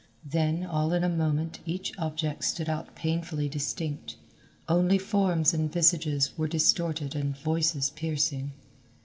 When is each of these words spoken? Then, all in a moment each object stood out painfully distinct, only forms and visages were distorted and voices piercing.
Then, 0.25 0.65
all 0.65 0.93
in 0.93 1.03
a 1.03 1.09
moment 1.09 1.59
each 1.63 1.93
object 1.99 2.43
stood 2.45 2.67
out 2.67 2.95
painfully 2.95 3.47
distinct, 3.47 4.15
only 4.67 4.97
forms 4.97 5.53
and 5.53 5.71
visages 5.71 6.35
were 6.35 6.47
distorted 6.47 7.13
and 7.13 7.37
voices 7.37 7.91
piercing. 7.91 8.53